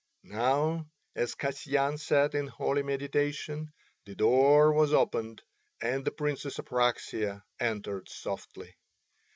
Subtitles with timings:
[0.23, 3.71] Now as Kasyan sat in holy meditation
[4.07, 5.43] the door was opened
[5.79, 8.73] and the Princess Apraxia entered softly.